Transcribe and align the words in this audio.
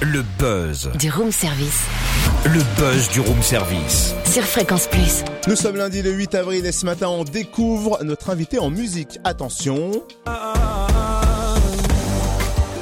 Le 0.00 0.22
buzz. 0.38 0.90
Du 0.96 1.10
room 1.10 1.32
service. 1.32 1.82
Le 2.44 2.60
buzz 2.78 3.08
du 3.08 3.18
room 3.18 3.42
service. 3.42 4.14
Sur 4.24 4.44
Fréquence 4.44 4.86
Plus. 4.86 5.24
Nous 5.48 5.56
sommes 5.56 5.74
lundi 5.74 6.02
le 6.02 6.12
8 6.12 6.36
avril 6.36 6.64
et 6.66 6.70
ce 6.70 6.86
matin 6.86 7.08
on 7.08 7.24
découvre 7.24 7.98
notre 8.04 8.30
invité 8.30 8.60
en 8.60 8.70
musique. 8.70 9.18
Attention. 9.24 9.90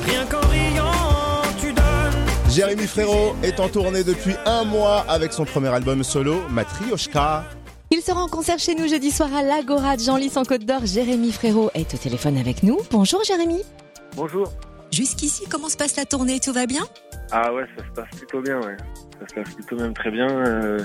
Rien 0.04 0.26
qu'en 0.26 0.46
riant, 0.46 1.42
tu 1.58 1.72
donnes. 1.72 2.26
Jérémy 2.50 2.86
Frérot 2.86 3.34
est 3.42 3.60
en 3.60 3.70
tournée 3.70 4.04
depuis 4.04 4.34
un 4.44 4.64
mois 4.64 5.06
avec 5.08 5.32
son 5.32 5.46
premier 5.46 5.68
album 5.68 6.04
solo, 6.04 6.42
Matrioshka. 6.50 7.44
Il 7.92 8.02
sera 8.02 8.20
en 8.20 8.28
concert 8.28 8.58
chez 8.58 8.74
nous 8.74 8.88
jeudi 8.88 9.10
soir 9.10 9.34
à 9.34 9.42
l'Agora 9.42 9.96
de 9.96 10.02
Genlis 10.02 10.32
en 10.36 10.44
Côte 10.44 10.66
d'Or. 10.66 10.84
Jérémy 10.84 11.32
Frérot 11.32 11.70
est 11.72 11.94
au 11.94 11.96
téléphone 11.96 12.36
avec 12.36 12.62
nous. 12.62 12.78
Bonjour 12.90 13.24
Jérémy. 13.24 13.62
Bonjour. 14.16 14.52
Jusqu'ici, 14.96 15.44
comment 15.50 15.68
se 15.68 15.76
passe 15.76 15.94
la 15.96 16.06
tournée? 16.06 16.40
Tout 16.40 16.54
va 16.54 16.64
bien? 16.64 16.80
Ah 17.30 17.52
ouais, 17.52 17.66
ça 17.76 17.84
se 17.84 17.90
passe 17.90 18.16
plutôt 18.16 18.40
bien. 18.40 18.58
Ça 18.62 19.28
se 19.28 19.34
passe 19.34 19.54
plutôt 19.54 19.76
même 19.76 19.92
très 19.92 20.10
bien. 20.10 20.26
Euh, 20.26 20.78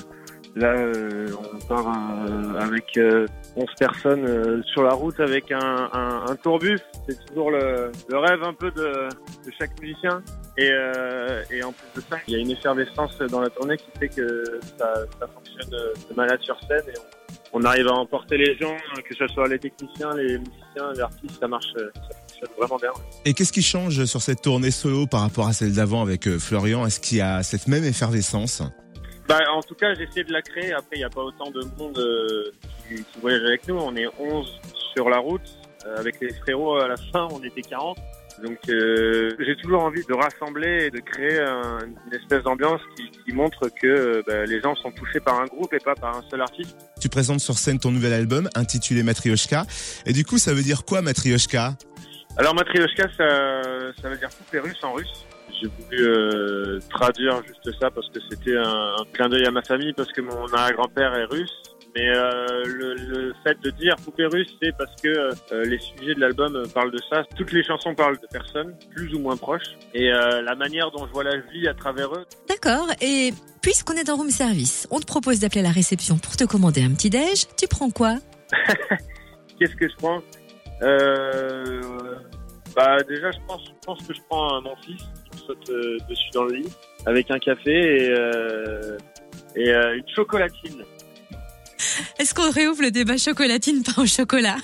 là, 0.53 0.73
euh, 0.75 1.27
on 1.39 1.65
part 1.65 1.87
euh, 1.87 2.59
avec 2.59 2.97
euh, 2.97 3.25
11 3.55 3.65
personnes 3.79 4.63
sur 4.65 4.83
la 4.83 4.91
route 4.91 5.17
avec 5.21 5.49
un, 5.53 6.35
tourbus. 6.43 6.81
C'est 7.07 7.25
toujours 7.27 7.51
le, 7.51 7.89
rêve 8.11 8.43
un 8.43 8.53
peu 8.53 8.69
de, 8.71 9.07
chaque 9.57 9.79
musicien. 9.79 10.21
Et, 10.57 10.73
en 11.63 11.71
plus 11.71 12.01
de 12.01 12.01
ça, 12.09 12.17
il 12.27 12.33
y 12.33 12.35
a 12.35 12.39
une 12.39 12.51
effervescence 12.51 13.17
dans 13.29 13.39
la 13.39 13.49
tournée 13.49 13.77
qui 13.77 13.97
fait 13.97 14.09
que 14.09 14.59
ça, 14.77 14.93
fonctionne 15.33 15.69
de 15.69 16.13
malade 16.17 16.41
sur 16.41 16.59
scène 16.67 16.83
on, 17.53 17.63
arrive 17.63 17.87
à 17.87 17.93
emporter 17.93 18.37
les 18.37 18.57
gens, 18.57 18.75
que 19.07 19.15
ce 19.15 19.27
soit 19.27 19.47
les 19.47 19.59
techniciens, 19.59 20.13
les 20.15 20.37
musiciens, 20.37 20.91
les 20.93 20.99
artistes, 20.99 21.39
ça 21.39 21.47
marche, 21.47 21.73
fonctionne 22.41 22.57
vraiment 22.57 22.77
bien. 22.77 22.91
Et 23.25 23.33
qu'est-ce 23.33 23.51
qui 23.53 23.61
change 23.61 24.05
sur 24.05 24.21
cette 24.21 24.41
tournée 24.41 24.71
solo 24.71 25.07
par 25.07 25.21
rapport 25.21 25.47
à 25.47 25.53
celle 25.53 25.73
d'avant 25.73 26.01
avec 26.01 26.27
euh, 26.27 26.39
Florian? 26.39 26.85
Est-ce 26.85 26.99
qu'il 26.99 27.17
y 27.17 27.21
a 27.21 27.43
cette 27.43 27.67
même 27.67 27.83
effervescence? 27.83 28.61
Bah, 29.27 29.39
en 29.53 29.61
tout 29.61 29.75
cas, 29.75 29.93
j'essaie 29.93 30.23
de 30.23 30.33
la 30.33 30.41
créer. 30.41 30.73
Après, 30.73 30.95
il 30.95 30.99
n'y 30.99 31.03
a 31.05 31.09
pas 31.09 31.21
autant 31.21 31.51
de 31.51 31.61
monde 31.77 31.97
euh, 31.97 32.51
qui, 32.89 32.95
qui 32.95 33.19
voyage 33.21 33.43
avec 33.43 33.67
nous. 33.67 33.75
On 33.75 33.95
est 33.95 34.07
11 34.19 34.59
sur 34.93 35.09
la 35.09 35.19
route. 35.19 35.41
Euh, 35.85 35.97
avec 35.97 36.15
les 36.21 36.33
frérots, 36.33 36.75
à 36.77 36.87
la 36.87 36.95
fin, 37.11 37.27
on 37.31 37.41
était 37.43 37.61
40. 37.61 37.97
Donc, 38.43 38.57
euh, 38.69 39.31
j'ai 39.39 39.55
toujours 39.55 39.83
envie 39.83 40.03
de 40.05 40.13
rassembler 40.13 40.85
et 40.85 40.89
de 40.89 40.99
créer 40.99 41.39
un- 41.39 41.79
une 42.07 42.13
espèce 42.13 42.41
d'ambiance 42.43 42.79
qui, 42.95 43.03
qui 43.23 43.33
montre 43.35 43.69
que 43.81 43.87
euh, 43.87 44.23
bah, 44.25 44.45
les 44.45 44.59
gens 44.61 44.75
sont 44.75 44.91
touchés 44.91 45.19
par 45.19 45.39
un 45.39 45.45
groupe 45.45 45.71
et 45.73 45.79
pas 45.79 45.93
par 45.95 46.17
un 46.17 46.23
seul 46.29 46.41
artiste. 46.41 46.75
Tu 46.99 47.07
présentes 47.09 47.39
sur 47.39 47.57
scène 47.57 47.77
ton 47.79 47.91
nouvel 47.91 48.13
album 48.13 48.49
intitulé 48.55 49.03
Matrioshka. 49.03 49.65
Et 50.05 50.13
du 50.13 50.25
coup, 50.25 50.37
ça 50.39 50.53
veut 50.53 50.63
dire 50.63 50.85
quoi 50.85 51.01
Matrioshka 51.01 51.75
Alors, 52.37 52.55
Matryoshka, 52.55 53.07
ça, 53.17 53.61
ça 54.01 54.09
veut 54.09 54.17
dire 54.17 54.29
poupée 54.29 54.59
russe 54.59 54.83
en 54.83 54.93
russe. 54.93 55.25
J'ai 55.61 55.67
voulu 55.67 56.07
euh, 56.07 56.79
traduire 56.89 57.41
juste 57.45 57.79
ça 57.79 57.91
parce 57.91 58.09
que 58.09 58.19
c'était 58.29 58.57
un, 58.57 58.95
un 58.99 59.05
clin 59.13 59.29
d'œil 59.29 59.45
à 59.45 59.51
ma 59.51 59.61
famille 59.61 59.93
parce 59.93 60.11
que 60.11 60.21
mon 60.21 60.47
arrière-grand-père 60.53 61.13
est 61.15 61.25
russe. 61.25 61.51
Mais 61.93 62.07
euh, 62.07 62.63
le, 62.65 62.93
le 62.95 63.33
fait 63.43 63.59
de 63.61 63.69
dire 63.71 63.95
poupée 63.97 64.25
russe, 64.25 64.47
c'est 64.61 64.75
parce 64.77 64.95
que 65.01 65.09
euh, 65.09 65.65
les 65.65 65.77
sujets 65.77 66.15
de 66.15 66.21
l'album 66.21 66.55
euh, 66.55 66.63
parlent 66.73 66.91
de 66.91 67.01
ça. 67.09 67.23
Toutes 67.35 67.51
les 67.51 67.63
chansons 67.65 67.93
parlent 67.93 68.17
de 68.17 68.27
personnes 68.31 68.73
plus 68.95 69.13
ou 69.13 69.19
moins 69.19 69.35
proches. 69.35 69.75
Et 69.93 70.11
euh, 70.11 70.41
la 70.41 70.55
manière 70.55 70.89
dont 70.91 71.05
je 71.05 71.11
vois 71.11 71.25
la 71.25 71.37
vie 71.51 71.67
à 71.67 71.73
travers 71.73 72.13
eux, 72.15 72.25
D'accord. 72.47 72.87
Et 73.01 73.33
puisqu'on 73.61 73.93
est 73.95 74.09
en 74.09 74.15
room 74.15 74.29
service, 74.29 74.87
on 74.89 74.99
te 75.01 75.05
propose 75.05 75.41
d'appeler 75.41 75.61
la 75.63 75.71
réception 75.71 76.17
pour 76.17 76.37
te 76.37 76.45
commander 76.45 76.81
un 76.81 76.91
petit 76.91 77.09
déj. 77.09 77.45
Tu 77.57 77.67
prends 77.67 77.89
quoi? 77.89 78.15
Qu'est-ce 79.59 79.75
que 79.75 79.89
je 79.89 79.95
prends? 79.97 80.21
Euh, 80.81 81.81
Bah 82.75 82.97
déjà, 83.07 83.31
je 83.31 83.37
pense, 83.47 83.61
je 83.65 83.85
pense 83.85 83.99
que 84.07 84.13
je 84.13 84.19
prends 84.29 84.55
un- 84.55 84.61
mon 84.61 84.75
fils 84.77 85.01
qui 85.29 85.41
me 85.41 85.47
saute 85.47 85.69
euh, 85.69 85.97
dessus 86.09 86.29
dans 86.33 86.43
le 86.45 86.55
lit 86.55 86.69
avec 87.05 87.29
un 87.31 87.39
café 87.39 87.71
et, 88.05 88.09
euh, 88.09 88.97
et 89.55 89.69
euh, 89.69 89.97
une 89.97 90.07
chocolatine. 90.15 90.83
Est-ce 92.19 92.33
qu'on 92.33 92.49
réouvre 92.51 92.81
le 92.83 92.91
débat 92.91 93.17
chocolatine 93.17 93.83
pain 93.83 94.03
au 94.03 94.05
chocolat? 94.05 94.55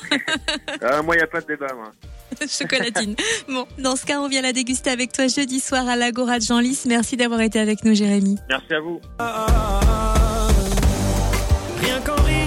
Ah, 0.82 1.02
moi, 1.04 1.16
il 1.16 1.18
n'y 1.18 1.24
a 1.24 1.28
pas 1.28 1.42
de 1.42 1.48
débat, 1.48 1.74
moi. 1.76 1.92
Chocolatine. 2.48 3.16
Bon, 3.50 3.66
dans 3.80 3.96
ce 3.96 4.06
cas, 4.06 4.20
on 4.22 4.28
vient 4.28 4.42
la 4.42 4.54
déguster 4.54 4.90
avec 4.92 5.12
toi 5.12 5.28
jeudi 5.28 5.60
soir 5.60 5.88
à 5.90 5.96
l'Agora 5.96 6.38
de 6.40 6.44
Genlis. 6.44 6.84
Merci 6.88 7.18
d'avoir 7.18 7.42
été 7.42 7.60
avec 7.60 7.84
nous, 7.84 7.96
Jérémy. 7.96 8.38
Merci 8.50 8.74
à 8.74 8.80
vous. 8.80 9.02
Rien 11.82 12.00
qu'en 12.02 12.16
tu 12.16 12.47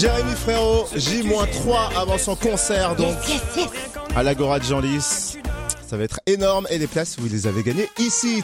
Jérémy 0.00 0.32
Frérot, 0.34 0.86
J-3 0.96 1.94
avant 1.94 2.16
son 2.16 2.34
concert 2.34 2.96
donc 2.96 3.18
à 4.16 4.22
l'Agora 4.22 4.58
de 4.58 4.64
Genlis. 4.64 5.36
Ça 5.86 5.98
va 5.98 6.04
être 6.04 6.20
énorme 6.24 6.66
et 6.70 6.78
les 6.78 6.86
places, 6.86 7.18
vous 7.18 7.28
les 7.28 7.46
avez 7.46 7.62
gagnées 7.62 7.86
ici. 7.98 8.38